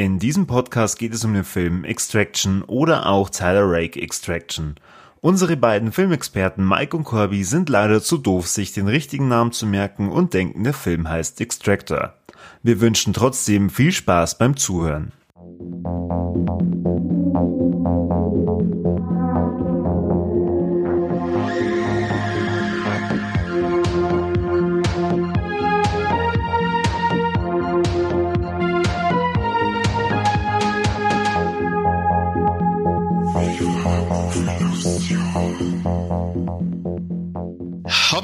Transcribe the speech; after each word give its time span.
In 0.00 0.18
diesem 0.18 0.46
Podcast 0.46 0.98
geht 0.98 1.12
es 1.12 1.26
um 1.26 1.34
den 1.34 1.44
Film 1.44 1.84
Extraction 1.84 2.62
oder 2.62 3.04
auch 3.04 3.28
Tyler 3.28 3.70
Rake 3.70 4.00
Extraction. 4.00 4.76
Unsere 5.20 5.58
beiden 5.58 5.92
Filmexperten 5.92 6.66
Mike 6.66 6.96
und 6.96 7.04
Corby 7.04 7.44
sind 7.44 7.68
leider 7.68 8.00
zu 8.00 8.16
doof, 8.16 8.48
sich 8.48 8.72
den 8.72 8.88
richtigen 8.88 9.28
Namen 9.28 9.52
zu 9.52 9.66
merken 9.66 10.08
und 10.10 10.32
denken, 10.32 10.64
der 10.64 10.72
Film 10.72 11.06
heißt 11.06 11.42
Extractor. 11.42 12.14
Wir 12.62 12.80
wünschen 12.80 13.12
trotzdem 13.12 13.68
viel 13.68 13.92
Spaß 13.92 14.38
beim 14.38 14.56
Zuhören. 14.56 15.12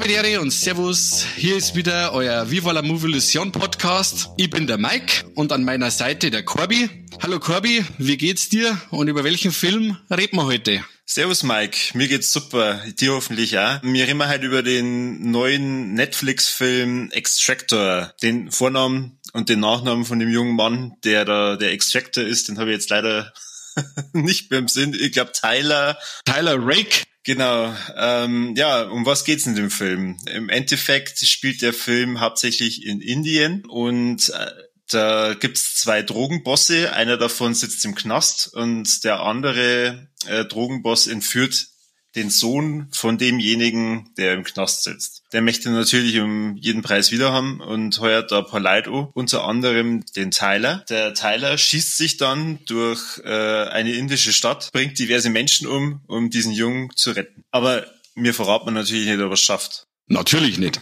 Habedere 0.07 0.39
und 0.39 0.51
Servus. 0.51 1.25
Hier 1.35 1.57
ist 1.57 1.75
wieder 1.75 2.13
euer 2.13 2.49
Viva 2.49 2.71
la 2.71 2.81
Movilusion 2.81 3.51
Podcast. 3.51 4.29
Ich 4.37 4.49
bin 4.49 4.65
der 4.65 4.77
Mike 4.77 5.25
und 5.35 5.51
an 5.51 5.65
meiner 5.65 5.91
Seite 5.91 6.31
der 6.31 6.43
Corby. 6.43 6.89
Hallo 7.21 7.41
Corby, 7.41 7.83
wie 7.97 8.15
geht's 8.15 8.47
dir 8.47 8.79
und 8.89 9.09
über 9.09 9.25
welchen 9.25 9.51
Film 9.51 9.97
reden 10.09 10.37
wir 10.37 10.45
heute? 10.45 10.81
Servus 11.05 11.43
Mike, 11.43 11.97
mir 11.97 12.07
geht's 12.07 12.31
super, 12.31 12.81
dir 12.97 13.11
hoffentlich 13.11 13.59
auch. 13.59 13.83
Wir 13.83 14.07
reden 14.07 14.25
heute 14.25 14.45
über 14.45 14.63
den 14.63 15.29
neuen 15.29 15.93
Netflix-Film 15.95 17.11
Extractor. 17.11 18.13
Den 18.23 18.49
Vornamen 18.49 19.19
und 19.33 19.49
den 19.49 19.59
Nachnamen 19.59 20.05
von 20.05 20.19
dem 20.19 20.29
jungen 20.29 20.55
Mann, 20.55 20.93
der 21.03 21.25
da 21.25 21.57
der 21.57 21.73
Extractor 21.73 22.23
ist, 22.23 22.47
den 22.47 22.59
habe 22.59 22.69
ich 22.69 22.77
jetzt 22.77 22.89
leider 22.89 23.33
nicht 24.13 24.51
mehr 24.51 24.59
im 24.59 24.69
Sinn. 24.69 24.95
Ich 24.97 25.11
glaube 25.11 25.33
Tyler. 25.33 25.97
Tyler 26.23 26.55
Rake. 26.59 27.03
Genau. 27.27 27.75
Ähm, 27.97 28.55
ja, 28.55 28.83
um 28.83 29.05
was 29.05 29.25
geht's 29.25 29.45
in 29.45 29.55
dem 29.55 29.69
Film? 29.69 30.17
Im 30.33 30.47
Endeffekt 30.47 31.19
spielt 31.19 31.61
der 31.61 31.73
Film 31.73 32.21
hauptsächlich 32.21 32.85
in 32.85 33.01
Indien 33.01 33.65
und 33.65 34.29
äh, 34.29 34.51
da 34.89 35.33
gibt's 35.33 35.75
zwei 35.75 36.03
Drogenbosse. 36.03 36.93
Einer 36.93 37.17
davon 37.17 37.53
sitzt 37.53 37.83
im 37.83 37.95
Knast 37.95 38.53
und 38.53 39.03
der 39.03 39.19
andere 39.19 40.07
äh, 40.25 40.45
Drogenboss 40.45 41.07
entführt 41.07 41.67
den 42.15 42.29
Sohn 42.29 42.87
von 42.93 43.17
demjenigen, 43.17 44.13
der 44.15 44.33
im 44.33 44.45
Knast 44.45 44.83
sitzt. 44.85 45.16
Der 45.33 45.41
möchte 45.41 45.69
natürlich 45.69 46.19
um 46.19 46.55
jeden 46.55 46.81
Preis 46.81 47.11
wieder 47.11 47.33
haben 47.33 47.59
und 47.59 47.99
heuert 47.99 48.31
da 48.31 48.39
ein 48.39 48.45
paar 48.45 48.61
Leute 48.61 48.89
an, 48.91 49.09
unter 49.13 49.43
anderem 49.43 50.05
den 50.15 50.31
Tyler. 50.31 50.85
Der 50.89 51.13
Tyler 51.13 51.57
schießt 51.57 51.97
sich 51.97 52.17
dann 52.17 52.59
durch 52.65 53.19
äh, 53.25 53.65
eine 53.67 53.93
indische 53.93 54.31
Stadt, 54.31 54.69
bringt 54.71 54.97
diverse 54.97 55.29
Menschen 55.29 55.67
um, 55.67 56.01
um 56.07 56.29
diesen 56.29 56.53
Jungen 56.53 56.91
zu 56.95 57.11
retten. 57.11 57.43
Aber 57.51 57.85
mir 58.15 58.33
verraten 58.33 58.65
man 58.65 58.75
natürlich 58.75 59.05
nicht, 59.05 59.19
ob 59.19 59.29
er 59.29 59.33
es 59.33 59.41
schafft. 59.41 59.83
Natürlich 60.07 60.57
nicht. 60.57 60.79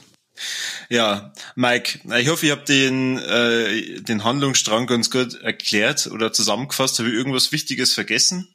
Ja, 0.90 1.34
Mike, 1.56 2.00
ich 2.20 2.28
hoffe, 2.28 2.46
ich 2.46 2.52
habe 2.52 2.66
den, 2.66 3.18
äh, 3.18 4.02
den 4.02 4.24
Handlungsstrang 4.24 4.86
ganz 4.86 5.10
gut 5.10 5.34
erklärt 5.42 6.08
oder 6.08 6.34
zusammengefasst. 6.34 7.00
Habe 7.00 7.10
ich 7.10 7.16
irgendwas 7.16 7.52
Wichtiges 7.52 7.94
vergessen? 7.94 8.48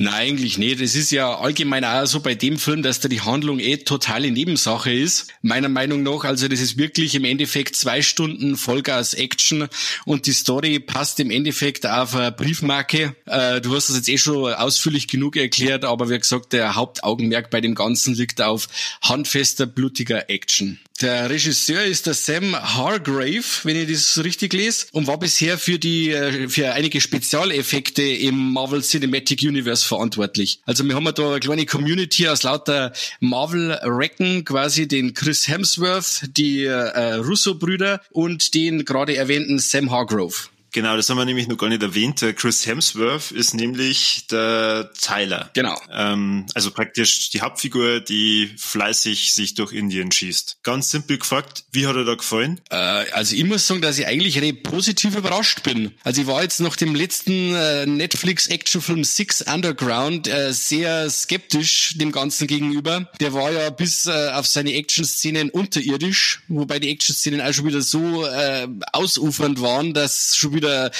Nein, 0.00 0.28
eigentlich 0.28 0.58
nicht. 0.58 0.80
Es 0.82 0.94
ist 0.94 1.10
ja 1.10 1.38
allgemein 1.38 1.84
auch 1.84 2.04
so 2.04 2.20
bei 2.20 2.34
dem 2.34 2.58
Film, 2.58 2.82
dass 2.82 3.00
da 3.00 3.08
die 3.08 3.22
Handlung 3.22 3.60
eh 3.60 3.78
totale 3.78 4.30
Nebensache 4.30 4.92
ist. 4.92 5.28
Meiner 5.40 5.70
Meinung 5.70 6.02
nach, 6.02 6.24
also 6.24 6.48
das 6.48 6.60
ist 6.60 6.76
wirklich 6.76 7.14
im 7.14 7.24
Endeffekt 7.24 7.76
zwei 7.76 8.02
Stunden 8.02 8.56
Vollgas 8.56 9.14
Action 9.14 9.68
und 10.04 10.26
die 10.26 10.32
Story 10.32 10.80
passt 10.80 11.18
im 11.18 11.30
Endeffekt 11.30 11.86
auf 11.86 12.14
eine 12.14 12.30
Briefmarke. 12.30 13.16
Äh, 13.26 13.60
du 13.60 13.74
hast 13.74 13.88
das 13.88 13.96
jetzt 13.96 14.08
eh 14.08 14.18
schon 14.18 14.52
ausführlich 14.52 15.08
genug 15.08 15.36
erklärt, 15.36 15.84
aber 15.84 16.10
wie 16.10 16.18
gesagt, 16.18 16.52
der 16.52 16.74
Hauptaugenmerk 16.74 17.48
bei 17.48 17.62
dem 17.62 17.74
Ganzen 17.74 18.14
liegt 18.14 18.42
auf 18.42 18.68
handfester, 19.00 19.64
blutiger 19.66 20.28
Action. 20.28 20.78
Der 21.00 21.30
Regisseur 21.30 21.84
ist 21.84 22.06
der 22.06 22.14
Sam 22.14 22.56
Hargrave, 22.56 23.44
wenn 23.62 23.76
ich 23.76 23.88
das 23.88 24.24
richtig 24.24 24.52
lese, 24.52 24.86
und 24.90 25.06
war 25.06 25.16
bisher 25.16 25.56
für 25.56 25.78
die 25.78 26.10
äh, 26.10 26.48
für 26.48 26.72
einige 26.72 27.00
Spezialeffekte 27.00 28.02
im 28.02 28.52
Marvel 28.52 28.82
Cinematic 28.82 29.42
Universe 29.42 29.84
verantwortlich. 29.88 30.60
Also 30.66 30.84
wir 30.84 30.94
haben 30.94 31.04
da 31.14 31.30
eine 31.30 31.40
kleine 31.40 31.66
Community 31.66 32.28
aus 32.28 32.42
lauter 32.42 32.92
Marvel-Recken, 33.20 34.44
quasi 34.44 34.86
den 34.86 35.14
Chris 35.14 35.48
Hemsworth, 35.48 36.36
die 36.36 36.64
äh, 36.64 37.14
Russo-Brüder 37.14 38.00
und 38.10 38.54
den 38.54 38.84
gerade 38.84 39.16
erwähnten 39.16 39.58
Sam 39.58 39.90
Hargrave. 39.90 40.48
Genau, 40.72 40.96
das 40.96 41.08
haben 41.08 41.16
wir 41.16 41.24
nämlich 41.24 41.48
noch 41.48 41.56
gar 41.56 41.68
nicht 41.68 41.82
erwähnt. 41.82 42.24
Chris 42.36 42.66
Hemsworth 42.66 43.30
ist 43.30 43.54
nämlich 43.54 44.26
der 44.30 44.90
Tyler. 45.00 45.50
Genau. 45.54 45.80
Ähm, 45.90 46.46
also 46.54 46.70
praktisch 46.70 47.30
die 47.30 47.40
Hauptfigur, 47.40 48.00
die 48.00 48.54
fleißig 48.56 49.32
sich 49.32 49.54
durch 49.54 49.72
Indien 49.72 50.12
schießt. 50.12 50.58
Ganz 50.62 50.90
simpel 50.90 51.18
gefragt, 51.18 51.64
wie 51.72 51.86
hat 51.86 51.96
er 51.96 52.04
da 52.04 52.14
gefallen? 52.14 52.60
Äh, 52.70 52.76
also 52.76 53.34
ich 53.34 53.44
muss 53.44 53.66
sagen, 53.66 53.80
dass 53.80 53.98
ich 53.98 54.06
eigentlich 54.06 54.40
recht 54.40 54.62
positiv 54.62 55.16
überrascht 55.16 55.62
bin. 55.62 55.94
Also 56.04 56.22
ich 56.22 56.26
war 56.26 56.42
jetzt 56.42 56.60
nach 56.60 56.76
dem 56.76 56.94
letzten 56.94 57.54
äh, 57.54 57.86
Netflix-Actionfilm 57.86 59.04
Six 59.04 59.42
Underground 59.42 60.28
äh, 60.28 60.52
sehr 60.52 61.08
skeptisch 61.10 61.96
dem 61.96 62.12
Ganzen 62.12 62.46
gegenüber. 62.46 63.10
Der 63.20 63.32
war 63.32 63.50
ja 63.50 63.70
bis 63.70 64.06
äh, 64.06 64.30
auf 64.32 64.46
seine 64.46 64.74
Action-Szenen 64.74 65.50
unterirdisch, 65.50 66.40
wobei 66.48 66.78
die 66.78 66.90
Action-Szenen 66.90 67.40
auch 67.40 67.52
schon 67.52 67.66
wieder 67.66 67.80
so 67.80 68.26
äh, 68.26 68.68
ausufernd 68.92 69.60
waren, 69.60 69.94
dass 69.94 70.36
schon 70.36 70.54
wieder 70.54 70.57
äh, 70.64 70.90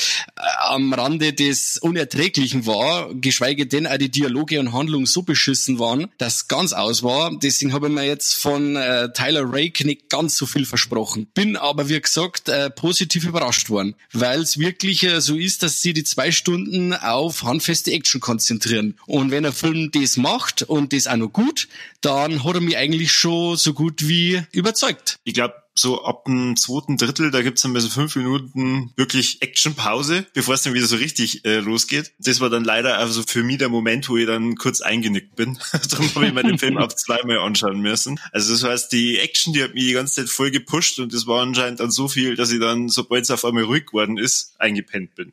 am 0.61 0.93
Rande 0.93 1.33
des 1.33 1.79
Unerträglichen 1.79 2.67
war, 2.67 3.15
geschweige 3.15 3.67
denn 3.67 3.87
auch 3.87 3.97
die 3.97 4.11
Dialoge 4.11 4.61
und 4.61 4.73
Handlungen 4.73 5.07
so 5.07 5.23
beschissen 5.23 5.79
waren, 5.79 6.09
dass 6.19 6.49
ganz 6.49 6.73
aus 6.73 7.03
war. 7.03 7.37
Deswegen 7.43 7.73
habe 7.73 7.89
ich 7.89 7.93
mir 7.93 8.05
jetzt 8.05 8.35
von 8.35 8.77
äh, 8.77 9.13
Tyler 9.13 9.45
Rake 9.45 9.87
nicht 9.87 10.09
ganz 10.09 10.37
so 10.37 10.47
viel 10.47 10.65
versprochen. 10.65 11.27
Bin 11.35 11.57
aber, 11.57 11.89
wie 11.89 12.01
gesagt, 12.01 12.49
äh, 12.49 12.71
positiv 12.71 13.25
überrascht 13.25 13.71
worden, 13.71 13.95
weil 14.13 14.41
es 14.41 14.59
wirklich 14.59 15.03
äh, 15.05 15.21
so 15.21 15.37
ist, 15.37 15.63
dass 15.63 15.83
sie 15.83 15.93
die 15.93 16.05
zwei 16.05 16.31
Stunden 16.31 16.93
auf 16.95 17.43
handfeste 17.43 17.93
Action 17.93 18.21
konzentrieren. 18.21 18.99
Und 19.07 19.31
wenn 19.31 19.47
ein 19.47 19.53
Film 19.53 19.91
das 19.93 20.17
macht 20.17 20.63
und 20.63 20.93
das 20.93 21.07
auch 21.07 21.17
noch 21.17 21.33
gut, 21.33 21.69
dann 22.01 22.45
hat 22.45 22.55
er 22.55 22.61
mich 22.61 22.77
eigentlich 22.77 23.13
schon 23.13 23.57
so 23.57 23.75
gut 23.75 24.07
wie 24.07 24.43
überzeugt. 24.53 25.17
Ich 25.25 25.35
glaube, 25.35 25.55
so 25.79 26.05
ab 26.05 26.25
dem 26.25 26.57
zweiten 26.57 26.97
Drittel, 26.97 27.31
da 27.31 27.43
gibt's 27.43 27.63
dann 27.63 27.73
mal 27.73 27.81
so 27.81 27.89
fünf 27.89 28.17
Minuten 28.17 28.93
wirklich 28.97 29.43
Action-Pause, 29.43 30.27
bevor 30.35 30.55
es 30.55 30.63
dann 30.63 30.75
wieder 30.75 30.87
so 30.87 30.97
richtig 30.97 31.45
äh, 31.45 31.61
losgeht. 31.61 32.13
Das 32.19 32.41
war 32.41 32.51
dann 32.51 32.65
leider 32.65 32.99
also 32.99 33.23
für 33.23 33.43
mich 33.45 33.59
der 33.59 33.69
Moment, 33.69 34.09
wo 34.09 34.17
ich 34.17 34.27
dann 34.27 34.57
kurz 34.57 34.81
eingenickt 34.81 35.37
bin. 35.37 35.59
Darum 35.91 36.15
habe 36.15 36.27
ich 36.27 36.33
mir 36.33 36.43
den 36.43 36.59
Film 36.59 36.79
auch 36.79 36.93
zweimal 36.93 37.39
anschauen 37.39 37.81
müssen. 37.81 38.19
Also 38.33 38.53
das 38.53 38.65
heißt, 38.65 38.93
die 38.93 39.19
Action, 39.19 39.53
die 39.53 39.63
hat 39.63 39.75
mich 39.75 39.85
die 39.85 39.93
ganze 39.93 40.17
Zeit 40.17 40.29
voll 40.29 40.51
gepusht 40.51 40.99
und 40.99 41.15
das 41.15 41.27
war 41.27 41.43
anscheinend 41.43 41.81
dann 41.81 41.91
so 41.91 42.09
viel, 42.09 42.35
dass 42.35 42.51
ich 42.51 42.61
dann, 42.61 42.89
sobald 42.89 43.25
es 43.25 43.31
auf 43.31 43.45
einmal 43.45 43.65
ruhig 43.65 43.87
geworden 43.87 44.19
ist, 44.19 44.55
eingepennt 44.59 45.15
bin. 45.15 45.33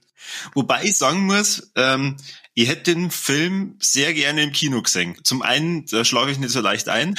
Wobei 0.54 0.84
ich 0.84 0.98
sagen 0.98 1.26
muss, 1.26 1.72
ähm, 1.76 2.18
ich 2.56 2.70
hätte 2.70 2.96
den 2.96 3.12
Film 3.12 3.76
sehr 3.80 4.14
gerne 4.14 4.44
im 4.44 4.54
Kino 4.54 4.82
gesehen. 4.82 5.18
Zum 5.24 5.42
einen, 5.42 5.86
da 5.88 6.06
schlage 6.06 6.32
ich 6.32 6.40
nicht 6.40 6.52
so 6.52 6.62
leicht 6.62 6.88
ein. 6.88 7.14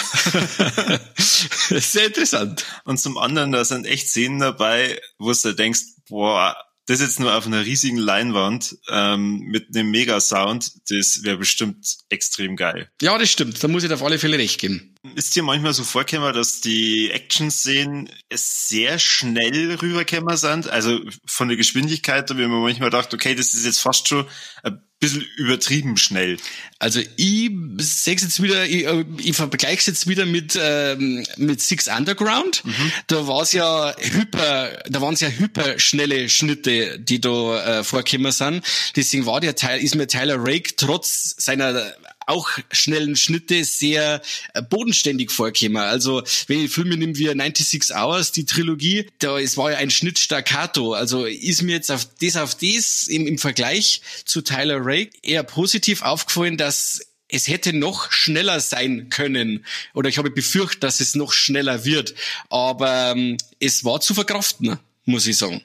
sehr 1.19 2.07
interessant. 2.07 2.65
Und 2.85 2.99
zum 2.99 3.19
anderen, 3.19 3.53
da 3.53 3.65
sind 3.65 3.85
echt 3.87 4.09
Szenen 4.09 4.41
dabei, 4.41 4.99
wo 5.19 5.33
du 5.33 5.53
denkst, 5.55 5.83
boah, 6.09 6.57
das 6.87 7.01
jetzt 7.01 7.21
nur 7.21 7.35
auf 7.35 7.47
einer 7.47 7.67
riesigen 7.67 7.99
Leinwand 7.99 8.79
ähm, 8.89 9.41
mit 9.41 9.75
einem 9.75 9.91
Mega-Sound, 9.91 10.73
das 10.89 11.23
wäre 11.23 11.37
bestimmt 11.37 11.99
extrem 12.09 12.57
geil. 12.57 12.89
Ja, 13.03 13.19
das 13.19 13.31
stimmt. 13.31 13.63
Da 13.63 13.69
muss 13.69 13.85
ich 13.85 13.93
auf 13.93 14.03
alle 14.03 14.19
Fälle 14.19 14.39
recht 14.39 14.61
geben. 14.61 14.95
Ist 15.15 15.37
dir 15.37 15.43
manchmal 15.43 15.73
so 15.73 15.85
vorgekommen, 15.85 16.35
dass 16.35 16.61
die 16.61 17.11
Action-Szenen 17.11 18.11
sehr 18.33 18.99
schnell 18.99 19.75
rübergekommen 19.77 20.37
sind? 20.37 20.69
Also 20.69 21.01
von 21.27 21.49
der 21.49 21.57
Geschwindigkeit, 21.57 22.29
da 22.29 22.37
wie 22.37 22.47
man 22.47 22.63
manchmal 22.63 22.91
dachte, 22.91 23.17
okay, 23.17 23.35
das 23.35 23.55
ist 23.55 23.65
jetzt 23.65 23.81
fast 23.81 24.09
schon 24.09 24.27
ein 24.63 24.81
bisschen 24.99 25.27
übertrieben 25.37 25.97
schnell. 25.97 26.39
Also 26.79 27.01
ich 27.17 27.51
sehe 27.79 28.15
jetzt 28.15 28.43
wieder, 28.43 28.65
ich, 28.67 28.87
äh, 28.87 29.05
ich 29.19 29.37
vergleiche 29.37 29.79
es 29.79 29.87
jetzt 29.87 30.09
wieder 30.09 30.25
mit 30.25 30.59
ähm, 30.61 31.25
mit 31.37 31.61
Six 31.61 31.89
Underground. 31.89 32.65
Mhm. 32.65 32.93
Da 33.07 33.27
war 33.27 33.43
es 33.43 33.53
ja 33.53 33.95
hyper, 33.99 34.83
da 34.89 35.01
waren 35.01 35.15
es 35.15 35.21
ja 35.21 35.29
hyperschnelle 35.29 36.29
Schnitte, 36.29 36.99
die 36.99 37.21
da 37.21 37.81
äh, 37.81 37.85
vorgekommen 37.85 38.33
sind. 38.33 38.65
Deswegen 38.97 39.27
war 39.27 39.41
der 39.41 39.55
Teil, 39.55 39.81
ist 39.83 39.95
mir 39.95 40.07
Tyler 40.07 40.37
Rake 40.39 40.77
trotz 40.77 41.35
seiner 41.39 41.93
auch 42.27 42.51
schnellen 42.73 43.17
Schnitte 43.17 43.65
sehr 43.65 44.21
äh, 44.53 44.63
bodenständig 44.63 45.31
vorkäme. 45.31 45.83
Also 45.83 46.23
wenn 46.49 46.65
ich 46.65 46.73
Filme 46.73 46.97
nehme 46.97 47.17
wie 47.17 47.27
96 47.27 47.97
Hours, 47.97 48.33
die 48.33 48.45
Trilogie, 48.45 49.09
da 49.21 49.39
es 49.39 49.57
war 49.57 49.71
ja 49.73 49.79
ein 49.79 49.91
Schnitt 49.91 50.19
staccato. 50.19 50.93
Also 50.93 51.25
ist 51.25 51.63
mir 51.63 51.73
jetzt 51.73 51.91
auf 51.91 52.07
das 52.21 52.37
auf 52.37 52.55
das 52.57 53.05
im, 53.09 53.27
im 53.27 53.39
Vergleich 53.39 54.03
zu 54.25 54.43
Tyler 54.43 54.79
Rake 54.81 55.11
eher 55.23 55.45
positiv 55.45 56.03
aufgefallen, 56.03 56.57
dass 56.57 57.01
es 57.29 57.49
hätte 57.49 57.73
noch 57.73 58.13
schneller 58.13 58.61
sein 58.61 59.09
können 59.11 59.65
oder 59.95 60.09
ich 60.09 60.19
habe 60.19 60.31
befürchtet, 60.31 60.85
dass 60.85 61.01
es 61.01 61.15
noch 61.15 61.33
schneller 61.33 61.85
wird, 61.85 62.15
aber 62.51 63.13
ähm, 63.17 63.37
es 63.59 63.85
war 63.85 64.01
zu 64.01 64.15
verkraften, 64.15 64.79
muss 65.05 65.27
ich 65.27 65.37
sagen. 65.37 65.65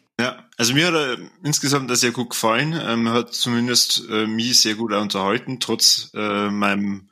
Also 0.61 0.75
mir 0.75 0.85
hat 0.85 0.93
er 0.93 1.17
insgesamt 1.43 1.97
sehr 1.97 2.11
gut 2.11 2.29
gefallen. 2.29 2.79
Ähm, 2.79 3.09
hat 3.09 3.33
zumindest 3.33 4.03
äh, 4.11 4.27
mich 4.27 4.59
sehr 4.59 4.75
gut 4.75 4.93
unterhalten, 4.93 5.59
trotz 5.59 6.11
äh, 6.13 6.51
meinem 6.51 7.09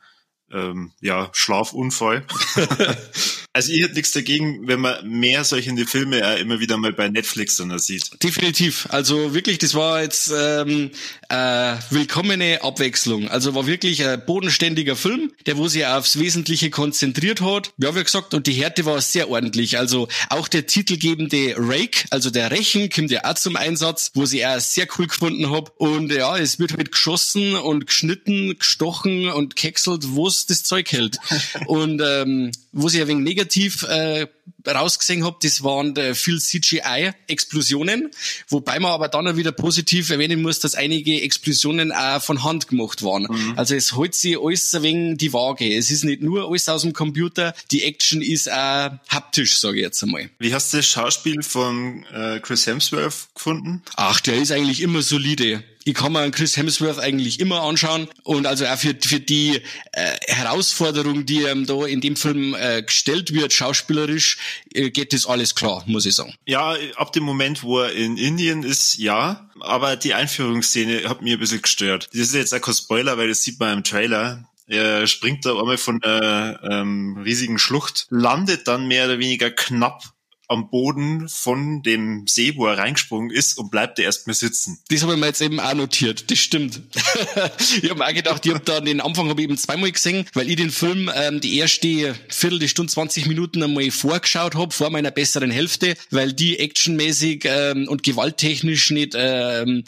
ähm, 0.52 0.92
ja, 1.02 1.32
Schlafunfall. 1.34 2.28
also 3.52 3.74
ich 3.74 3.82
hätte 3.82 3.96
nichts 3.96 4.12
dagegen, 4.12 4.68
wenn 4.68 4.80
man 4.80 5.08
mehr 5.10 5.44
solche 5.44 5.76
Filme 5.88 6.22
äh, 6.22 6.40
immer 6.40 6.60
wieder 6.60 6.78
mal 6.78 6.94
bei 6.94 7.10
Netflix 7.10 7.58
dann 7.58 7.78
sieht. 7.80 8.24
Definitiv. 8.24 8.88
Also 8.90 9.34
wirklich, 9.34 9.58
das 9.58 9.74
war 9.74 10.04
jetzt 10.04 10.32
ähm, 10.36 10.92
äh, 11.30 11.76
willkommene 11.90 12.62
Abwechslung. 12.62 13.28
Also 13.28 13.56
war 13.56 13.66
wirklich 13.66 14.06
ein 14.06 14.24
bodenständiger 14.24 14.96
Film, 14.96 15.32
der 15.48 15.58
wo 15.58 15.68
sich 15.68 15.86
aufs 15.86 16.20
Wesentliche 16.20 16.70
konzentriert 16.70 17.42
hat. 17.42 17.74
Ja, 17.78 17.96
wie 17.96 18.04
gesagt, 18.04 18.36
und 18.36 18.46
die 18.46 18.54
Härte 18.54 18.86
war 18.86 19.02
sehr 19.02 19.30
ordentlich. 19.30 19.80
Also 19.80 20.08
auch 20.30 20.48
der 20.48 20.68
titelgebende 20.68 21.56
Rake, 21.58 22.06
also 22.12 22.30
der 22.30 22.52
Rechen, 22.52 22.90
kommt 22.92 23.10
ja 23.10 23.26
auch 23.26 23.34
zum 23.34 23.56
Einsatz, 23.56 24.12
wo 24.14 24.24
ich 24.24 24.46
auch 24.46 24.60
sehr 24.60 24.88
cool 24.98 25.08
gefunden 25.08 25.50
hab. 25.50 25.76
Und 25.78 26.12
ja, 26.12 26.38
es 26.38 26.60
wird 26.60 26.78
halt 26.78 26.92
geschossen 26.92 27.56
und 27.56 27.88
geschnitten, 27.88 28.60
gestochen 28.60 29.28
und 29.30 29.56
kekselt, 29.56 30.04
wo 30.10 30.28
es 30.28 30.46
das 30.46 30.64
Zeug 30.64 30.92
hält. 30.92 31.18
und 31.66 32.00
ähm, 32.06 32.52
wo 32.72 32.88
ich 32.88 33.02
ein 33.02 33.08
wenig 33.08 33.24
negativ 33.24 33.49
äh, 33.84 34.28
rausgesehen 34.66 35.24
hab, 35.26 35.40
das 35.40 35.64
waren 35.64 35.96
äh, 35.96 36.16
viel 36.16 36.40
CGI-Explosionen, 36.40 38.12
wobei 38.48 38.80
man 38.80 38.92
aber 38.92 39.08
dann 39.08 39.28
auch 39.28 39.36
wieder 39.36 39.52
positiv 39.52 40.10
erwähnen 40.10 40.42
muss, 40.42 40.60
dass 40.60 40.76
einige 40.76 41.22
Explosionen 41.22 41.92
auch 41.92 42.22
von 42.22 42.44
Hand 42.44 42.68
gemacht 42.68 43.04
waren. 43.04 43.28
Mhm. 43.30 43.54
Also 43.58 43.76
es 43.76 43.94
holt 43.94 44.16
sich 44.16 44.38
alles 44.40 44.74
ein 44.74 44.84
wenig 44.84 45.18
die 45.18 45.34
Waage. 45.34 45.76
Es 45.76 45.92
ist 45.92 46.04
nicht 46.04 46.22
nur 46.22 46.48
alles 46.50 46.70
aus 46.70 46.82
dem 46.82 46.94
Computer, 46.94 47.54
die 47.72 47.84
Action 47.84 48.22
ist 48.22 48.52
auch 48.52 48.92
haptisch, 49.10 49.60
sage 49.60 49.78
ich 49.78 49.84
jetzt 49.84 50.04
einmal. 50.04 50.30
Wie 50.40 50.54
hast 50.54 50.74
du 50.74 50.78
das 50.78 50.88
Schauspiel 50.88 51.42
von 51.42 52.06
äh, 52.14 52.40
Chris 52.40 52.68
Hemsworth 52.68 53.30
gefunden? 53.34 53.82
Ach, 53.96 54.20
der 54.20 54.36
ist 54.36 54.52
eigentlich 54.52 54.82
immer 54.82 55.02
solide 55.02 55.64
ich 55.90 55.96
kann 55.96 56.12
mir 56.12 56.30
Chris 56.30 56.56
Hemsworth 56.56 57.00
eigentlich 57.00 57.40
immer 57.40 57.62
anschauen 57.62 58.08
und 58.24 58.46
also 58.46 58.66
auch 58.66 58.78
für, 58.78 58.96
für 59.02 59.20
die 59.20 59.62
äh, 59.94 60.18
Herausforderung, 60.28 61.26
die 61.26 61.44
ihm 61.44 61.66
da 61.66 61.86
in 61.86 62.02
dem 62.02 62.16
Film 62.16 62.54
äh, 62.54 62.84
gestellt 62.84 63.34
wird, 63.34 63.54
schauspielerisch, 63.54 64.38
geht 64.72 65.14
das 65.14 65.26
alles 65.26 65.56
klar, 65.56 65.84
muss 65.88 66.06
ich 66.06 66.16
sagen. 66.16 66.34
Ja, 66.46 66.76
ab 66.96 67.14
dem 67.14 67.24
Moment, 67.24 67.64
wo 67.64 67.80
er 67.80 67.94
in 67.94 68.18
Indien 68.18 68.64
ist, 68.64 68.98
ja, 68.98 69.50
aber 69.60 69.96
die 69.96 70.14
Einführungsszene 70.14 71.08
hat 71.10 71.22
mir 71.22 71.38
ein 71.38 71.40
bisschen 71.40 71.62
gestört. 71.62 72.10
Das 72.12 72.22
ist 72.22 72.36
jetzt 72.36 72.54
auch 72.54 72.62
kein 72.62 72.74
Spoiler, 72.74 73.18
weil 73.18 73.30
das 73.30 73.44
sieht 73.44 73.60
man 73.60 73.78
im 73.78 73.84
Trailer. 73.84 74.50
Er 74.68 75.08
springt 75.08 75.46
da 75.46 75.58
einmal 75.58 75.78
von 75.78 76.02
einer 76.04 76.60
ähm, 76.64 77.18
riesigen 77.24 77.58
Schlucht, 77.58 78.06
landet 78.12 78.68
dann 78.68 78.88
mehr 78.88 79.06
oder 79.06 79.18
weniger 79.18 79.50
knapp 79.50 80.04
am 80.50 80.70
Boden 80.70 81.30
von 81.30 81.84
dem 81.84 82.26
See, 82.28 82.56
wo 82.56 82.66
er 82.66 82.80
reingesprungen 82.80 83.30
ist 83.30 83.58
und 83.58 83.70
bleibt 83.70 84.00
er 84.00 84.06
erstmal 84.06 84.34
sitzen. 84.34 84.80
Das 84.90 85.04
habe 85.04 85.14
ich 85.14 85.20
mir 85.20 85.28
jetzt 85.28 85.42
eben 85.42 85.60
auch 85.60 85.76
notiert. 85.76 86.30
Das 86.30 86.40
stimmt. 86.40 86.82
ich 87.82 87.90
habe 87.90 88.00
mir 88.00 88.08
auch 88.08 88.14
gedacht, 88.14 88.46
ich 88.46 88.54
habe 88.54 88.66
da 88.66 88.82
den 88.82 89.00
Anfang 89.00 89.30
habe 89.30 89.40
ich 89.42 89.46
eben 89.46 89.58
zweimal 89.58 89.92
gesehen, 89.92 90.26
weil 90.34 90.50
ich 90.50 90.56
den 90.56 90.72
Film 90.72 91.10
ähm, 91.16 91.40
die 91.40 91.58
erste 91.58 92.16
Viertelstunde, 92.30 92.92
20 92.92 93.28
Minuten 93.28 93.62
einmal 93.62 93.92
vorgeschaut 93.92 94.56
habe, 94.56 94.74
vor 94.74 94.90
meiner 94.90 95.12
besseren 95.12 95.52
Hälfte, 95.52 95.96
weil 96.10 96.34
die 96.34 96.58
actionmäßig 96.58 97.44
ähm, 97.46 97.88
und 97.88 98.02
gewalttechnisch 98.02 98.90
nicht 98.90 99.14
ähm, 99.16 99.84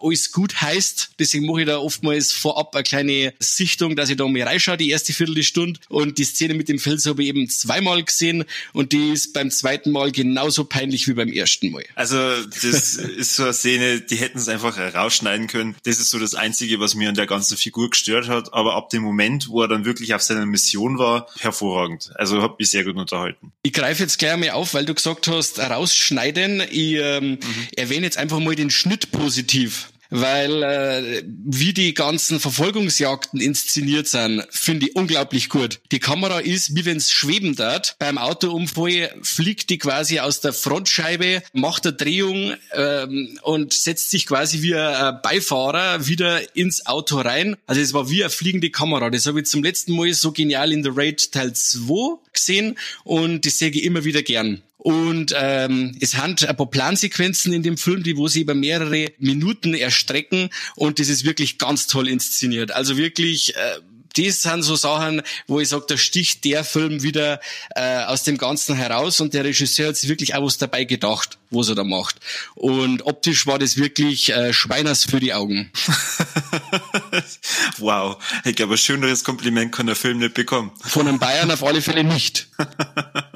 alles 0.00 0.30
gut 0.30 0.60
heißt. 0.60 1.10
Deswegen 1.18 1.46
mache 1.46 1.62
ich 1.62 1.66
da 1.66 1.78
oftmals 1.78 2.30
vorab 2.30 2.74
eine 2.76 2.84
kleine 2.84 3.34
Sichtung, 3.40 3.96
dass 3.96 4.10
ich 4.10 4.16
da 4.16 4.28
mal 4.28 4.42
reinschaue, 4.42 4.76
die 4.76 4.90
erste 4.90 5.12
Viertelstunde. 5.12 5.80
Und 5.88 6.18
die 6.18 6.24
Szene 6.24 6.54
mit 6.54 6.68
dem 6.68 6.78
Fels 6.78 7.04
habe 7.06 7.22
ich 7.24 7.30
eben 7.30 7.48
zweimal 7.48 8.04
gesehen 8.04 8.44
und 8.72 8.92
die 8.92 9.10
ist 9.10 9.32
beim 9.32 9.50
zweiten 9.50 9.71
zweiten 9.72 9.90
Mal 9.90 10.12
genauso 10.12 10.64
peinlich 10.64 11.08
wie 11.08 11.14
beim 11.14 11.28
ersten 11.28 11.70
Mal. 11.70 11.84
Also 11.94 12.16
das 12.44 12.62
ist 12.94 13.36
so 13.36 13.44
eine 13.44 13.52
Szene, 13.52 14.00
die 14.00 14.16
hätten 14.16 14.38
es 14.38 14.48
einfach 14.48 14.78
rausschneiden 14.94 15.46
können. 15.46 15.76
Das 15.84 15.98
ist 15.98 16.10
so 16.10 16.18
das 16.18 16.34
Einzige, 16.34 16.78
was 16.78 16.94
mir 16.94 17.08
an 17.08 17.14
der 17.14 17.26
ganzen 17.26 17.56
Figur 17.56 17.90
gestört 17.90 18.28
hat. 18.28 18.52
Aber 18.52 18.74
ab 18.74 18.90
dem 18.90 19.02
Moment, 19.02 19.48
wo 19.48 19.62
er 19.62 19.68
dann 19.68 19.84
wirklich 19.84 20.14
auf 20.14 20.22
seiner 20.22 20.44
Mission 20.44 20.98
war, 20.98 21.26
hervorragend. 21.38 22.10
Also 22.16 22.42
hat 22.42 22.58
mich 22.58 22.70
sehr 22.70 22.84
gut 22.84 22.96
unterhalten. 22.96 23.52
Ich 23.62 23.72
greife 23.72 24.02
jetzt 24.02 24.18
gleich 24.18 24.32
einmal 24.32 24.50
auf, 24.50 24.74
weil 24.74 24.84
du 24.84 24.94
gesagt 24.94 25.28
hast, 25.28 25.58
rausschneiden. 25.58 26.62
Ich 26.70 26.94
ähm, 26.94 27.30
mhm. 27.30 27.38
erwähne 27.76 28.04
jetzt 28.04 28.18
einfach 28.18 28.40
mal 28.40 28.54
den 28.54 28.70
Schnitt 28.70 29.10
positiv 29.10 29.88
weil 30.12 30.62
äh, 30.62 31.22
wie 31.26 31.72
die 31.72 31.94
ganzen 31.94 32.38
Verfolgungsjagden 32.38 33.40
inszeniert 33.40 34.06
sind, 34.06 34.46
finde 34.50 34.86
ich 34.86 34.94
unglaublich 34.94 35.48
gut. 35.48 35.80
Die 35.90 36.00
Kamera 36.00 36.40
ist, 36.40 36.76
wie 36.76 36.84
wenn's 36.84 37.10
schweben 37.10 37.56
dort. 37.56 37.96
Beim 37.98 38.18
Autounfall 38.18 39.14
fliegt 39.22 39.70
die 39.70 39.78
quasi 39.78 40.20
aus 40.20 40.40
der 40.40 40.52
Frontscheibe, 40.52 41.42
macht 41.54 41.86
eine 41.86 41.96
Drehung 41.96 42.54
ähm, 42.72 43.38
und 43.42 43.72
setzt 43.72 44.10
sich 44.10 44.26
quasi 44.26 44.62
wie 44.62 44.74
ein 44.74 45.18
Beifahrer 45.22 46.06
wieder 46.06 46.54
ins 46.54 46.84
Auto 46.86 47.20
rein. 47.20 47.56
Also 47.66 47.80
es 47.80 47.94
war 47.94 48.10
wie 48.10 48.22
eine 48.22 48.30
fliegende 48.30 48.70
Kamera. 48.70 49.08
Das 49.08 49.26
habe 49.26 49.40
ich 49.40 49.46
zum 49.46 49.62
letzten 49.62 49.96
Mal 49.96 50.12
so 50.12 50.32
genial 50.32 50.72
in 50.72 50.82
The 50.82 50.90
Raid 50.92 51.32
Teil 51.32 51.54
2 51.54 52.18
gesehen 52.32 52.76
und 53.04 53.46
das 53.46 53.58
sehe 53.58 53.70
ich 53.70 53.82
immer 53.82 54.04
wieder 54.04 54.22
gern. 54.22 54.62
Und 54.82 55.32
ähm, 55.38 55.96
es 56.00 56.16
hat 56.16 56.44
ein 56.44 56.56
paar 56.56 56.66
Plansequenzen 56.66 57.52
in 57.52 57.62
dem 57.62 57.76
Film, 57.76 58.02
die 58.02 58.16
wo 58.16 58.26
sie 58.26 58.40
über 58.40 58.54
mehrere 58.54 59.12
Minuten 59.18 59.74
erstrecken 59.74 60.50
und 60.74 60.98
das 60.98 61.08
ist 61.08 61.24
wirklich 61.24 61.58
ganz 61.58 61.86
toll 61.86 62.08
inszeniert. 62.08 62.72
Also 62.72 62.96
wirklich 62.96 63.54
äh, 63.54 63.78
das 64.16 64.42
sind 64.42 64.62
so 64.62 64.74
Sachen, 64.74 65.22
wo 65.46 65.60
ich 65.60 65.68
sage, 65.68 65.84
da 65.88 65.96
sticht 65.96 66.44
der 66.44 66.64
Film 66.64 67.02
wieder 67.02 67.40
äh, 67.74 68.04
aus 68.04 68.24
dem 68.24 68.38
Ganzen 68.38 68.74
heraus 68.74 69.20
und 69.20 69.34
der 69.34 69.44
Regisseur 69.44 69.88
hat 69.88 69.96
sich 69.96 70.08
wirklich 70.08 70.34
auch 70.34 70.44
was 70.44 70.58
dabei 70.58 70.84
gedacht, 70.84 71.38
was 71.50 71.68
er 71.68 71.74
da 71.74 71.84
macht. 71.84 72.16
Und 72.54 73.06
optisch 73.06 73.46
war 73.46 73.58
das 73.58 73.76
wirklich 73.76 74.32
äh, 74.32 74.52
Schweiners 74.52 75.04
für 75.04 75.20
die 75.20 75.32
Augen. 75.32 75.70
wow, 77.78 78.22
ich 78.44 78.56
glaube, 78.56 78.74
ein 78.74 78.78
schöneres 78.78 79.24
Kompliment 79.24 79.72
kann 79.72 79.86
der 79.86 79.96
Film 79.96 80.18
nicht 80.18 80.34
bekommen. 80.34 80.72
Von 80.80 81.08
einem 81.08 81.18
Bayern 81.18 81.50
auf 81.50 81.64
alle 81.64 81.82
Fälle 81.82 82.04
nicht. 82.04 82.48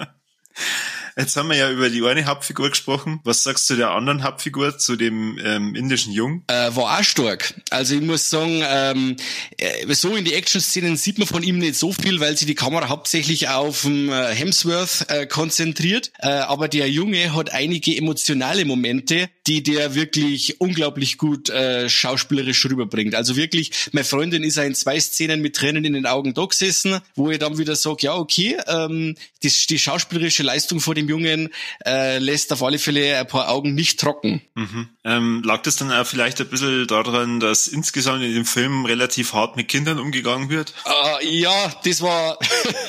Jetzt 1.19 1.35
haben 1.37 1.49
wir 1.49 1.57
ja 1.57 1.71
über 1.71 1.89
die 1.89 2.05
eine 2.05 2.27
Hauptfigur 2.27 2.69
gesprochen. 2.69 3.21
Was 3.25 3.43
sagst 3.43 3.71
du 3.71 3.77
der 3.77 3.93
anderen 3.93 4.23
Hauptfigur, 4.23 4.77
zu 4.77 4.97
dem 4.97 5.39
ähm, 5.43 5.75
indischen 5.75 6.13
Jungen? 6.13 6.45
Äh, 6.47 6.77
war 6.77 6.99
auch 6.99 7.03
stark. 7.03 7.55
Also 7.71 7.95
ich 7.95 8.03
muss 8.03 8.29
sagen, 8.29 8.63
ähm, 8.63 9.17
äh, 9.57 9.95
so 9.95 10.15
in 10.15 10.27
die 10.27 10.35
Action-Szenen 10.35 10.99
sieht 10.99 11.17
man 11.19 11.27
von 11.27 11.43
ihm 11.43 11.57
nicht 11.57 11.77
so 11.77 11.91
viel, 11.91 12.21
weil 12.21 12.37
sich 12.37 12.47
die 12.47 12.55
Kamera 12.55 12.91
hauptsächlich 12.91 13.49
auf 13.49 13.87
ähm, 13.87 14.13
Hemsworth 14.13 15.07
äh, 15.09 15.27
konzentriert. 15.27 16.13
Äh, 16.19 16.29
aber 16.29 16.69
der 16.69 16.91
Junge 16.91 17.35
hat 17.35 17.51
einige 17.51 17.97
emotionale 17.97 18.67
Momente, 18.67 19.31
die 19.47 19.63
der 19.63 19.95
wirklich 19.95 20.61
unglaublich 20.61 21.17
gut 21.17 21.49
äh, 21.49 21.89
schauspielerisch 21.89 22.63
rüberbringt. 22.67 23.15
Also 23.15 23.37
wirklich, 23.37 23.71
meine 23.93 24.05
Freundin 24.05 24.45
ist 24.45 24.59
in 24.59 24.75
zwei 24.75 25.01
Szenen 25.01 25.41
mit 25.41 25.57
Tränen 25.57 25.87
in 25.87 25.95
den 25.95 26.05
Augen 26.05 26.35
da 26.35 26.45
gesessen, 26.45 27.01
wo 27.15 27.31
ich 27.31 27.39
dann 27.39 27.57
wieder 27.57 27.75
sage, 27.75 28.01
ja 28.01 28.15
okay, 28.17 28.59
ähm, 28.67 29.17
die, 29.43 29.53
die 29.71 29.79
schauspielerische 29.79 30.43
Leistung 30.43 30.81
vor 30.81 30.95
dem 30.95 31.06
dem 31.07 31.09
Jungen 31.09 31.49
äh, 31.85 32.19
lässt 32.19 32.53
auf 32.53 32.63
alle 32.63 32.79
Fälle 32.79 33.19
ein 33.19 33.27
paar 33.27 33.49
Augen 33.49 33.75
nicht 33.75 34.01
trocken. 34.01 34.43
Mhm. 34.55 34.89
Ähm, 35.05 35.43
lag 35.45 35.63
das 35.63 35.77
dann 35.77 35.93
auch 35.93 36.07
vielleicht 36.07 36.41
ein 36.41 36.49
bisschen 36.49 36.87
daran, 36.87 37.41
dass 37.41 37.69
insgesamt 37.69 38.23
in 38.23 38.35
dem 38.35 38.45
Film 38.45 38.85
relativ 38.85 39.33
hart 39.33 39.57
mit 39.57 39.69
Kindern 39.69 39.99
umgegangen 39.99 40.51
wird? 40.51 40.75
Uh, 40.85 41.25
ja, 41.25 41.73
das 41.85 42.03
war, 42.03 42.39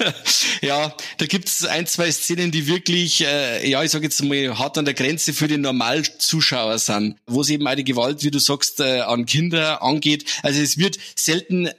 ja, 0.62 0.94
da 1.18 1.26
gibt's 1.26 1.66
ein, 1.66 1.88
zwei 1.88 2.12
Szenen, 2.12 2.52
die 2.52 2.68
wirklich, 2.68 3.24
äh, 3.24 3.70
ja, 3.70 3.84
ich 3.84 3.92
sage 3.92 4.06
jetzt 4.06 4.24
mal, 4.24 4.58
hart 4.58 4.78
an 4.78 4.86
der 4.86 4.94
Grenze 4.94 5.34
für 5.34 5.48
den 5.48 5.62
Normalzuschauer 5.62 6.80
sind, 6.80 7.18
wo 7.26 7.42
es 7.42 7.50
eben 7.50 7.68
auch 7.68 7.76
die 7.76 7.84
Gewalt, 7.84 8.24
wie 8.24 8.32
du 8.32 8.40
sagst, 8.40 8.80
äh, 8.80 9.02
an 9.02 9.26
Kinder 9.26 9.82
angeht. 9.82 10.26
Also 10.44 10.62
es 10.62 10.78
wird 10.78 10.98
selten 11.16 11.70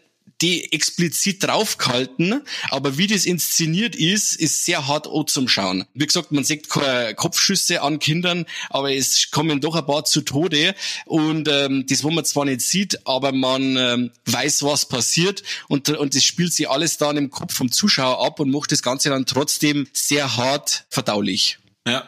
die 0.40 0.72
explizit 0.72 1.42
draufgehalten, 1.42 2.42
aber 2.70 2.96
wie 2.96 3.06
das 3.06 3.24
inszeniert 3.24 3.96
ist, 3.96 4.34
ist 4.36 4.64
sehr 4.64 4.86
hart 4.86 5.08
zum 5.28 5.48
Schauen. 5.48 5.84
Wie 5.94 6.06
gesagt, 6.06 6.32
man 6.32 6.44
sieht 6.44 6.68
Kopfschüsse 6.68 7.82
an 7.82 7.98
Kindern, 7.98 8.46
aber 8.70 8.92
es 8.92 9.30
kommen 9.30 9.60
doch 9.60 9.74
ein 9.74 9.86
paar 9.86 10.04
zu 10.04 10.20
Tode 10.20 10.74
und 11.06 11.48
ähm, 11.48 11.86
das, 11.88 12.04
wo 12.04 12.10
man 12.10 12.24
zwar 12.24 12.44
nicht 12.44 12.60
sieht, 12.60 13.06
aber 13.06 13.32
man 13.32 13.76
ähm, 13.76 14.10
weiß, 14.26 14.62
was 14.62 14.86
passiert 14.86 15.42
und, 15.68 15.88
und 15.90 16.14
das 16.14 16.24
spielt 16.24 16.52
sich 16.52 16.68
alles 16.68 16.98
dann 16.98 17.16
im 17.16 17.30
Kopf 17.30 17.54
vom 17.54 17.72
Zuschauer 17.72 18.24
ab 18.24 18.40
und 18.40 18.50
macht 18.50 18.72
das 18.72 18.82
Ganze 18.82 19.10
dann 19.10 19.26
trotzdem 19.26 19.88
sehr 19.92 20.36
hart 20.36 20.86
verdaulich. 20.90 21.58
Ja, 21.86 22.06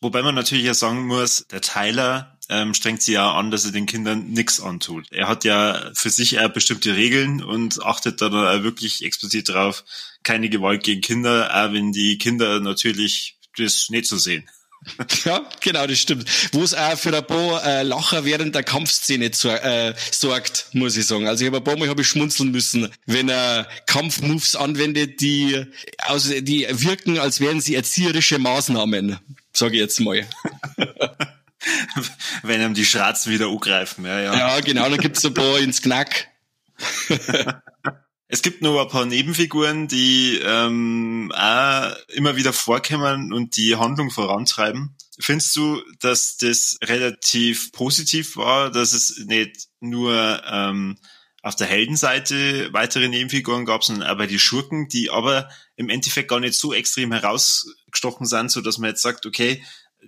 wobei 0.00 0.22
man 0.22 0.34
natürlich 0.34 0.64
ja 0.64 0.74
sagen 0.74 1.06
muss, 1.06 1.46
der 1.50 1.60
Tyler 1.60 2.33
ähm, 2.48 2.74
strengt 2.74 3.02
sie 3.02 3.12
ja 3.12 3.32
an, 3.32 3.50
dass 3.50 3.64
er 3.64 3.72
den 3.72 3.86
Kindern 3.86 4.28
nichts 4.30 4.60
antut. 4.60 5.06
Er 5.10 5.28
hat 5.28 5.44
ja 5.44 5.90
für 5.94 6.10
sich 6.10 6.34
eher 6.34 6.48
bestimmte 6.48 6.94
Regeln 6.94 7.42
und 7.42 7.82
achtet 7.84 8.20
da 8.20 8.28
dann 8.28 8.64
wirklich 8.64 9.04
explizit 9.04 9.48
drauf, 9.48 9.84
keine 10.22 10.48
Gewalt 10.48 10.84
gegen 10.84 11.00
Kinder, 11.00 11.50
auch 11.54 11.72
wenn 11.72 11.92
die 11.92 12.18
Kinder 12.18 12.60
natürlich 12.60 13.36
das 13.56 13.88
nicht 13.90 14.06
so 14.06 14.16
sehen. 14.16 14.48
Ja, 15.24 15.48
genau, 15.60 15.86
das 15.86 15.98
stimmt. 15.98 16.28
Wo 16.52 16.62
es 16.62 16.74
auch 16.74 16.98
für 16.98 17.16
ein 17.16 17.26
paar 17.26 17.64
äh, 17.64 17.82
Lacher 17.82 18.24
während 18.24 18.54
der 18.54 18.62
Kampfszene 18.62 19.30
zu, 19.30 19.48
äh, 19.48 19.94
sorgt, 20.10 20.68
muss 20.72 20.96
ich 20.96 21.06
sagen. 21.06 21.26
Also 21.26 21.42
ich 21.42 21.46
habe 21.46 21.58
ein 21.58 21.64
paar 21.64 21.76
Mal 21.76 21.88
hab 21.88 21.98
ich 21.98 22.06
schmunzeln 22.06 22.50
müssen, 22.50 22.90
wenn 23.06 23.28
er 23.28 23.66
Kampfmoves 23.86 24.56
anwendet, 24.56 25.20
die, 25.20 25.64
also 25.98 26.38
die 26.40 26.66
wirken, 26.70 27.18
als 27.18 27.40
wären 27.40 27.60
sie 27.60 27.74
erzieherische 27.74 28.38
Maßnahmen, 28.38 29.18
sage 29.52 29.74
ich 29.76 29.80
jetzt 29.80 30.00
mal. 30.00 30.26
Wenn 32.46 32.60
ihm 32.60 32.74
die 32.74 32.84
Schratzen 32.84 33.32
wieder 33.32 33.48
angreifen, 33.48 34.04
ja, 34.04 34.20
ja. 34.20 34.34
Ja, 34.34 34.60
genau, 34.60 34.88
dann 34.88 34.98
gibt's 34.98 35.24
ein 35.24 35.34
paar 35.34 35.58
ins 35.58 35.82
Knack. 35.82 36.28
Es 38.26 38.42
gibt 38.42 38.62
nur 38.62 38.82
ein 38.82 38.88
paar 38.88 39.06
Nebenfiguren, 39.06 39.86
die 39.86 40.40
ähm, 40.42 41.30
auch 41.36 41.94
immer 42.08 42.34
wieder 42.34 42.52
vorkommen 42.52 43.32
und 43.32 43.56
die 43.56 43.76
Handlung 43.76 44.10
vorantreiben. 44.10 44.96
Findest 45.20 45.54
du, 45.54 45.80
dass 46.00 46.36
das 46.38 46.78
relativ 46.82 47.70
positiv 47.70 48.36
war, 48.36 48.72
dass 48.72 48.92
es 48.92 49.18
nicht 49.26 49.68
nur 49.78 50.42
ähm, 50.50 50.98
auf 51.42 51.54
der 51.54 51.68
Heldenseite 51.68 52.72
weitere 52.72 53.08
Nebenfiguren 53.08 53.66
gab, 53.66 53.84
sondern 53.84 54.08
auch 54.08 54.18
bei 54.18 54.26
die 54.26 54.40
Schurken, 54.40 54.88
die 54.88 55.10
aber 55.10 55.48
im 55.76 55.88
Endeffekt 55.88 56.28
gar 56.28 56.40
nicht 56.40 56.54
so 56.54 56.72
extrem 56.72 57.12
herausgestochen 57.12 58.26
sind, 58.26 58.50
so 58.50 58.62
dass 58.62 58.78
man 58.78 58.90
jetzt 58.90 59.02
sagt, 59.02 59.26
okay, 59.26 59.62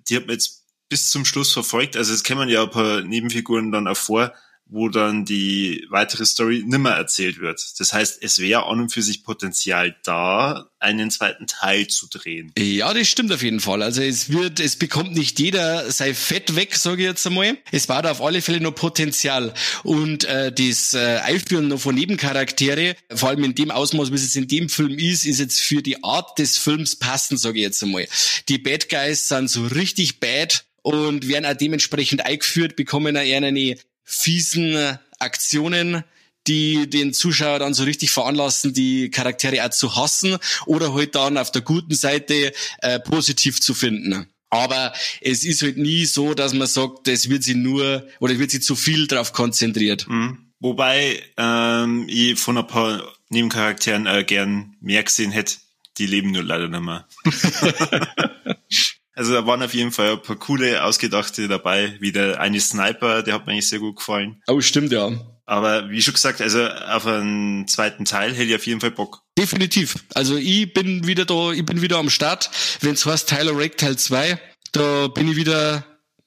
die 0.09 0.17
hat 0.17 0.27
man 0.27 0.33
jetzt 0.35 0.66
bis 0.89 1.11
zum 1.11 1.25
Schluss 1.25 1.53
verfolgt. 1.53 1.97
Also 1.97 2.13
es 2.13 2.23
kämen 2.23 2.49
ja 2.49 2.63
ein 2.63 2.71
paar 2.71 3.03
Nebenfiguren 3.03 3.73
dann 3.73 3.89
auch 3.89 3.97
vor, 3.97 4.33
wo 4.69 4.89
dann 4.89 5.25
die 5.25 5.87
weitere 5.91 6.27
Story 6.27 6.65
nimmer 6.67 6.91
erzählt 6.91 7.41
wird. 7.41 7.63
Das 7.79 7.93
heißt, 7.93 8.19
es 8.23 8.41
wäre 8.41 8.67
an 8.67 8.81
und 8.81 8.93
für 8.93 9.03
sich 9.03 9.23
Potenzial 9.23 9.97
da, 10.03 10.71
einen 10.81 11.11
zweiten 11.11 11.47
Teil 11.47 11.87
zu 11.87 12.09
drehen. 12.09 12.53
Ja, 12.59 12.93
das 12.93 13.09
stimmt 13.09 13.33
auf 13.33 13.43
jeden 13.43 13.61
Fall. 13.61 13.83
Also 13.83 14.03
es 14.03 14.31
wird, 14.31 14.59
es 14.59 14.77
bekommt 14.77 15.15
nicht 15.15 15.39
jeder 15.39 15.91
sein 15.91 16.15
Fett 16.15 16.57
weg, 16.57 16.75
sage 16.77 17.03
ich 17.03 17.09
jetzt 17.09 17.27
einmal. 17.27 17.59
Es 17.71 17.89
war 17.89 18.03
da 18.03 18.11
auf 18.11 18.21
alle 18.21 18.43
Fälle 18.43 18.61
noch 18.61 18.75
Potenzial. 18.75 19.55
Und 19.85 20.25
äh, 20.25 20.53
das 20.53 20.95
äh, 20.95 21.21
Einführen 21.23 21.69
noch 21.69 21.81
von 21.81 21.95
Nebencharaktere, 21.95 22.97
vor 23.15 23.31
allem 23.31 23.45
in 23.45 23.55
dem 23.55 23.71
Ausmaß, 23.71 24.11
wie 24.11 24.17
es 24.17 24.23
jetzt 24.23 24.37
in 24.37 24.49
dem 24.49 24.69
Film 24.69 24.99
ist, 24.99 25.27
ist 25.27 25.39
jetzt 25.39 25.61
für 25.61 25.83
die 25.83 26.03
Art 26.03 26.39
des 26.39 26.59
Films 26.59 26.97
passend, 26.97 27.41
sage 27.41 27.59
ich 27.59 27.65
jetzt 27.65 27.83
einmal. 27.83 28.07
Die 28.49 28.59
Bad 28.59 28.89
Guys 28.89 29.29
sind 29.29 29.49
so 29.49 29.65
richtig 29.67 30.19
bad 30.19 30.65
und 30.87 31.27
werden 31.27 31.47
auch 31.47 31.57
dementsprechend 31.57 32.25
eingeführt, 32.25 32.77
bekommen 32.77 33.17
auch 33.17 33.23
eher 33.23 33.43
eine 33.43 33.77
fiesen 34.05 34.99
Aktionen, 35.19 36.05
die 36.47 36.89
den 36.89 37.13
Zuschauer 37.13 37.59
dann 37.59 37.75
so 37.75 37.83
richtig 37.83 38.13
veranlassen, 38.13 38.73
die 38.73 39.11
Charaktere 39.11 39.67
auch 39.67 39.71
zu 39.71 39.97
hassen 39.97 40.39
oder 40.65 40.95
halt 40.95 41.17
dann 41.17 41.39
auf 41.39 41.51
der 41.51 41.63
guten 41.63 41.97
Seite 41.97 42.53
äh, 42.83 43.01
positiv 43.01 43.61
zu 43.61 43.75
finden. 43.75 44.29
Aber 44.49 44.93
es 45.21 45.45
ist 45.45 45.63
halt 45.63 45.77
nie 45.77 46.05
so, 46.05 46.35
dass 46.35 46.55
man 46.55 46.69
sagt, 46.69 47.09
es 47.09 47.29
wird 47.29 47.43
sie 47.43 47.57
nur 47.57 48.07
oder 48.21 48.39
wird 48.39 48.53
sie 48.53 48.61
zu 48.61 48.77
viel 48.77 49.09
darauf 49.09 49.33
konzentriert. 49.33 50.07
Mhm. 50.07 50.39
Wobei 50.61 51.21
ähm, 51.37 52.07
ich 52.09 52.39
von 52.39 52.59
ein 52.59 52.67
paar 52.69 53.03
Nebencharakteren 53.29 54.07
äh, 54.07 54.23
gern 54.23 54.77
mehr 54.81 55.03
gesehen 55.03 55.33
hätte. 55.33 55.57
Die 55.99 56.07
leben 56.07 56.31
nur 56.31 56.45
leider 56.45 56.69
nicht 56.69 56.81
mehr. 56.81 57.09
Also 59.17 59.33
da 59.33 59.47
waren 59.47 59.63
auf 59.63 59.73
jeden 59.73 59.93
Fall 59.93 60.13
ein 60.13 60.23
paar 60.23 60.37
coole, 60.37 60.85
ausgedachte 60.85 61.49
dabei, 61.49 61.97
wie 62.01 62.13
der 62.13 62.39
eine 62.39 62.61
Sniper, 62.61 63.23
der 63.23 63.35
hat 63.35 63.47
mir 63.47 63.53
eigentlich 63.53 63.69
sehr 63.69 63.79
gut 63.79 63.97
gefallen. 63.97 64.43
Oh, 64.47 64.61
stimmt, 64.61 64.93
ja. 64.93 65.11
Aber 65.47 65.89
wie 65.91 66.03
schon 66.03 66.13
gesagt, 66.13 66.43
also 66.43 66.67
auf 66.67 67.07
einen 67.07 67.67
zweiten 67.67 68.05
Teil 68.05 68.35
hätte 68.35 68.51
ich 68.51 68.55
auf 68.55 68.67
jeden 68.67 68.81
Fall 68.81 68.91
Bock. 68.91 69.23
Definitiv. 69.39 70.05
Also 70.15 70.37
ich 70.37 70.73
bin 70.75 71.07
wieder 71.07 71.25
da, 71.25 71.53
ich 71.53 71.65
bin 71.65 71.81
wieder 71.81 71.97
am 71.97 72.11
Start. 72.11 72.51
Wenn 72.81 72.93
es 72.93 73.07
heißt 73.07 73.29
Tyler 73.29 73.57
Rake 73.57 73.77
Teil 73.77 73.97
2, 73.97 74.39
da 74.73 75.09
bin 75.09 75.31
ich 75.31 75.37
wieder 75.37 75.85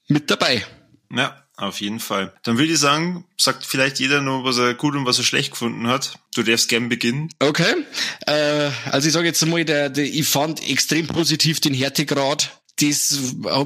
mit 0.08 0.32
dabei. 0.32 0.66
Ja, 1.14 1.44
auf 1.58 1.82
jeden 1.82 2.00
Fall. 2.00 2.34
Dann 2.44 2.58
würde 2.58 2.72
ich 2.72 2.80
sagen, 2.80 3.26
sagt 3.38 3.66
vielleicht 3.66 4.00
jeder 4.00 4.22
nur, 4.22 4.46
was 4.46 4.58
er 4.58 4.74
gut 4.74 4.96
und 4.96 5.06
was 5.06 5.18
er 5.18 5.26
schlecht 5.26 5.52
gefunden 5.52 5.88
hat. 5.88 6.18
Du 6.34 6.42
darfst 6.42 6.70
gern 6.70 6.88
beginnen. 6.88 7.30
Okay. 7.40 7.76
Äh, 8.26 8.72
also 8.90 9.08
ich 9.08 9.14
sage 9.14 9.28
jetzt 9.28 9.46
mal, 9.46 9.66
der, 9.66 9.90
der, 9.90 10.06
ich 10.06 10.28
fand 10.28 10.68
extrem 10.68 11.08
positiv 11.08 11.60
den 11.60 11.74
Härtegrad 11.74 12.59
das 12.82 13.12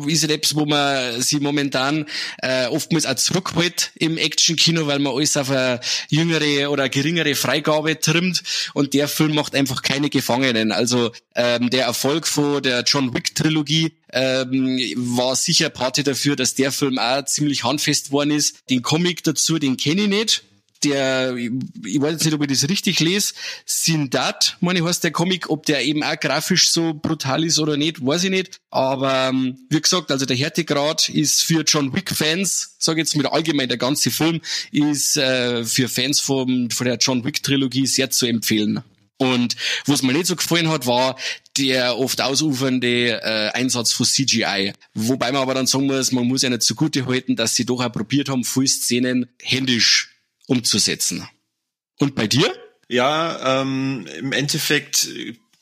ist 0.07 0.23
etwas, 0.29 0.55
wo 0.55 0.65
man 0.65 1.21
sich 1.21 1.39
momentan 1.39 2.05
äh, 2.41 2.67
oftmals 2.67 3.05
auch 3.05 3.15
zurückhält 3.15 3.91
im 3.95 4.17
Action-Kino, 4.17 4.87
weil 4.87 4.99
man 4.99 5.13
alles 5.13 5.37
auf 5.37 5.49
eine 5.49 5.79
jüngere 6.09 6.71
oder 6.71 6.89
geringere 6.89 7.35
Freigabe 7.35 7.99
trimmt 7.99 8.43
und 8.73 8.93
der 8.93 9.07
Film 9.07 9.35
macht 9.35 9.55
einfach 9.55 9.81
keine 9.81 10.09
Gefangenen. 10.09 10.71
Also 10.71 11.11
ähm, 11.35 11.69
der 11.69 11.85
Erfolg 11.85 12.27
von 12.27 12.61
der 12.61 12.83
John 12.83 13.13
Wick-Trilogie 13.13 13.93
ähm, 14.11 14.79
war 14.95 15.35
sicher 15.35 15.69
Party 15.69 16.03
dafür, 16.03 16.35
dass 16.35 16.55
der 16.55 16.71
Film 16.71 16.99
auch 16.99 17.25
ziemlich 17.25 17.63
handfest 17.63 18.11
worden 18.11 18.31
ist. 18.31 18.69
Den 18.69 18.81
Comic 18.81 19.23
dazu, 19.23 19.59
den 19.59 19.77
kenne 19.77 20.03
ich 20.03 20.07
nicht 20.09 20.43
der, 20.83 21.35
ich 21.35 21.51
weiß 22.01 22.13
jetzt 22.13 22.25
nicht, 22.25 22.33
ob 22.33 22.41
ich 22.41 22.59
das 22.59 22.69
richtig 22.69 22.99
lese, 22.99 23.33
Sindat, 23.65 24.57
meine 24.59 24.83
heißt 24.83 25.03
der 25.03 25.11
Comic, 25.11 25.49
ob 25.49 25.65
der 25.65 25.83
eben 25.83 26.03
auch 26.03 26.19
grafisch 26.19 26.71
so 26.71 26.93
brutal 26.93 27.43
ist 27.43 27.59
oder 27.59 27.77
nicht, 27.77 28.05
weiß 28.05 28.25
ich 28.25 28.29
nicht. 28.29 28.59
Aber 28.69 29.29
ähm, 29.29 29.57
wie 29.69 29.81
gesagt, 29.81 30.11
also 30.11 30.25
der 30.25 30.37
Härtegrad 30.37 31.09
ist 31.09 31.43
für 31.43 31.63
John 31.65 31.93
Wick-Fans, 31.93 32.75
sage 32.79 32.99
jetzt 32.99 33.15
mit 33.15 33.25
allgemein, 33.25 33.69
der 33.69 33.77
ganze 33.77 34.11
Film 34.11 34.41
ist 34.71 35.17
äh, 35.17 35.63
für 35.63 35.89
Fans 35.89 36.19
vom, 36.19 36.69
von 36.69 36.85
der 36.85 36.97
John 36.97 37.23
Wick-Trilogie 37.23 37.87
sehr 37.87 38.09
zu 38.09 38.25
empfehlen. 38.25 38.83
Und 39.17 39.55
was 39.85 40.01
mir 40.01 40.13
nicht 40.13 40.25
so 40.25 40.35
gefallen 40.35 40.69
hat, 40.69 40.87
war 40.87 41.17
der 41.57 41.97
oft 41.97 42.19
ausufernde 42.19 43.21
äh, 43.21 43.49
Einsatz 43.53 43.93
von 43.93 44.05
CGI. 44.05 44.73
Wobei 44.93 45.31
man 45.31 45.41
aber 45.41 45.53
dann 45.53 45.67
sagen 45.67 45.85
muss, 45.85 46.11
man 46.11 46.27
muss 46.27 46.41
ja 46.41 46.49
nicht 46.49 46.63
zugute 46.63 47.05
halten, 47.05 47.35
dass 47.35 47.55
sie 47.55 47.65
doch 47.65 47.83
auch 47.83 47.91
probiert 47.91 48.29
haben, 48.29 48.43
viele 48.43 48.67
Szenen 48.67 49.29
händisch 49.41 50.12
umzusetzen. 50.47 51.27
Und 51.99 52.15
bei 52.15 52.27
dir? 52.27 52.53
Ja, 52.89 53.61
ähm, 53.61 54.07
im 54.19 54.31
Endeffekt 54.31 55.07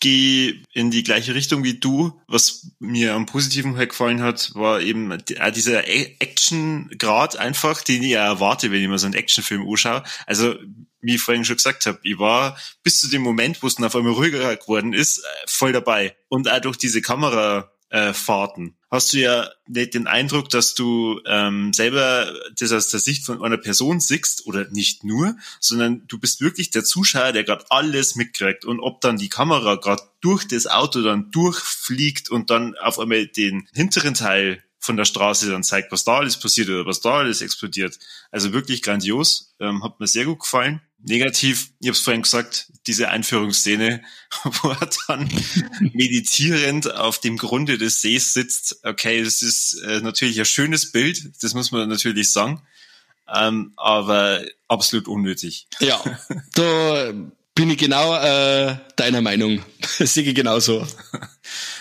gehe 0.02 0.64
in 0.74 0.92
die 0.92 1.04
gleiche 1.04 1.34
Richtung 1.36 1.64
wie 1.64 1.80
du. 1.80 2.20
Was 2.28 2.72
mir 2.80 3.14
am 3.14 3.26
positiven 3.26 3.78
halt 3.78 3.90
gefallen 3.90 4.22
hat, 4.22 4.54
war 4.56 4.82
eben 4.82 5.16
dieser 5.56 5.88
Action-Grad 5.88 7.38
einfach, 7.38 7.82
den 7.84 8.04
ich 8.04 8.14
erwarte, 8.14 8.72
wenn 8.72 8.82
ich 8.82 8.90
mir 8.90 8.98
so 8.98 9.06
einen 9.06 9.14
Actionfilm 9.14 9.66
anschaue. 9.70 10.04
Also, 10.26 10.56
wie 11.00 11.16
ich 11.16 11.22
vorhin 11.22 11.46
schon 11.46 11.56
gesagt 11.56 11.86
habe, 11.86 12.00
ich 12.04 12.20
war 12.20 12.58
bis 12.84 13.00
zu 13.00 13.10
dem 13.10 13.22
Moment, 13.22 13.64
wo 13.64 13.68
es 13.68 13.76
dann 13.76 13.86
auf 13.86 13.96
einmal 13.96 14.14
ruhiger 14.14 14.56
geworden 14.58 14.94
ist, 14.94 15.24
voll 15.48 15.72
dabei. 15.72 16.16
Und 16.28 16.50
auch 16.50 16.60
durch 16.60 16.78
diese 16.78 17.02
Kamerafahrten 17.92 18.76
hast 18.90 19.14
du 19.14 19.20
ja 19.20 19.50
nicht 19.68 19.94
den 19.94 20.08
Eindruck, 20.08 20.50
dass 20.50 20.76
du 20.76 21.22
ähm, 21.26 21.74
selber 21.74 22.34
das 22.60 22.72
aus 22.72 22.90
der 22.90 23.00
Sicht 23.00 23.26
von 23.26 23.44
einer 23.44 23.58
Person 23.58 24.00
siehst 24.00 24.46
oder 24.46 24.68
nicht 24.70 25.04
nur, 25.04 25.36
sondern 25.60 26.04
du 26.08 26.20
bist 26.20 26.42
wirklich 26.42 26.72
der 26.72 26.84
Zuschauer, 26.84 27.32
der 27.32 27.44
gerade 27.44 27.66
alles 27.70 28.16
mitkriegt 28.16 28.66
und 28.66 28.80
ob 28.80 29.02
dann 29.02 29.18
die 29.18 29.30
Kamera 29.30 29.76
gerade 29.76 30.04
durch 30.20 30.48
das 30.48 30.68
Auto 30.68 31.02
dann 31.02 31.32
durchfliegt 31.32 32.30
und 32.30 32.50
dann 32.50 32.76
auf 32.78 33.00
einmal 33.00 33.28
den 33.28 33.68
hinteren 33.74 34.14
Teil 34.14 34.64
von 34.80 34.98
der 34.98 35.06
Straße 35.06 35.50
dann 35.50 35.64
zeigt, 35.64 35.92
was 35.92 36.04
da 36.04 36.18
alles 36.18 36.40
passiert 36.40 36.68
oder 36.70 36.86
was 36.86 37.02
da 37.02 37.20
alles 37.20 37.42
explodiert. 37.42 38.00
Also 38.32 38.52
wirklich 38.52 38.82
grandios, 38.82 39.54
ähm, 39.60 39.84
hat 39.84 40.00
mir 40.00 40.08
sehr 40.08 40.26
gut 40.26 40.40
gefallen. 40.40 40.82
Negativ, 41.04 41.72
ich 41.80 41.88
habe 41.88 41.96
es 41.96 42.02
vorhin 42.02 42.22
gesagt, 42.22 42.72
diese 42.88 43.10
Einführungsszene, 43.10 44.02
wo 44.44 44.70
er 44.70 44.90
dann 45.08 45.30
meditierend 45.94 46.94
auf 46.94 47.20
dem 47.20 47.38
Grunde 47.38 47.78
des 47.78 48.02
Sees 48.02 48.34
sitzt. 48.34 48.80
Okay, 48.84 49.24
das 49.24 49.42
ist 49.42 49.82
äh, 49.86 50.02
natürlich 50.02 50.40
ein 50.40 50.46
schönes 50.46 50.92
Bild, 50.92 51.44
das 51.44 51.54
muss 51.54 51.72
man 51.72 51.90
natürlich 51.90 52.32
sagen, 52.32 52.62
ähm, 53.34 53.74
aber 53.78 54.44
absolut 54.68 55.08
unnötig. 55.08 55.68
Ja, 55.80 56.02
da 56.54 57.14
bin 57.56 57.70
ich 57.70 57.78
genau 57.78 58.16
äh, 58.16 58.78
deiner 58.96 59.22
Meinung. 59.22 59.64
Das 60.00 60.14
sehe 60.14 60.24
ich 60.24 60.36
genauso. 60.36 60.88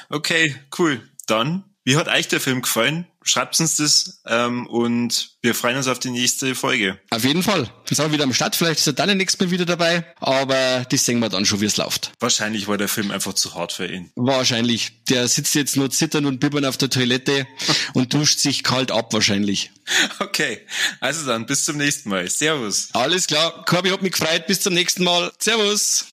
Okay, 0.08 0.56
cool. 0.78 1.08
Dann 1.26 1.64
wie 1.90 1.96
hat 1.96 2.06
euch 2.06 2.28
der 2.28 2.38
Film 2.38 2.62
gefallen? 2.62 3.04
Schreibt 3.24 3.58
uns 3.58 3.78
das 3.78 4.22
ähm, 4.24 4.68
und 4.68 5.32
wir 5.42 5.56
freuen 5.56 5.76
uns 5.76 5.88
auf 5.88 5.98
die 5.98 6.10
nächste 6.10 6.54
Folge. 6.54 7.00
Auf 7.10 7.24
jeden 7.24 7.42
Fall. 7.42 7.64
Dann 7.64 7.96
sind 7.96 8.04
wir 8.06 8.12
wieder 8.12 8.22
am 8.22 8.32
Start. 8.32 8.54
Vielleicht 8.54 8.78
ist 8.78 8.86
er 8.86 8.92
dann 8.92 9.16
nächstes 9.16 9.44
Mal 9.44 9.50
wieder 9.50 9.64
dabei, 9.64 10.06
aber 10.20 10.86
das 10.88 11.04
sehen 11.04 11.18
wir 11.18 11.28
dann 11.28 11.44
schon, 11.44 11.60
wie 11.60 11.64
es 11.64 11.76
läuft. 11.78 12.12
Wahrscheinlich 12.20 12.68
war 12.68 12.78
der 12.78 12.86
Film 12.86 13.10
einfach 13.10 13.34
zu 13.34 13.56
hart 13.56 13.72
für 13.72 13.86
ihn. 13.86 14.12
Wahrscheinlich. 14.14 15.02
Der 15.08 15.26
sitzt 15.26 15.56
jetzt 15.56 15.76
nur 15.76 15.90
zittern 15.90 16.26
und 16.26 16.38
bibbern 16.38 16.64
auf 16.64 16.76
der 16.76 16.90
Toilette 16.90 17.48
und 17.94 18.14
duscht 18.14 18.38
sich 18.38 18.62
kalt 18.62 18.92
ab 18.92 19.12
wahrscheinlich. 19.12 19.72
Okay, 20.20 20.60
also 21.00 21.26
dann 21.26 21.46
bis 21.46 21.64
zum 21.64 21.76
nächsten 21.76 22.08
Mal. 22.08 22.30
Servus. 22.30 22.90
Alles 22.92 23.26
klar. 23.26 23.64
Corby 23.64 23.90
hat 23.90 24.02
mich 24.02 24.12
gefreut. 24.12 24.46
Bis 24.46 24.60
zum 24.60 24.74
nächsten 24.74 25.02
Mal. 25.02 25.32
Servus. 25.40 26.06